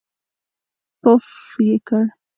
پووووووفففف 1.01 1.53
یې 1.67 1.77
کړ. 1.87 2.05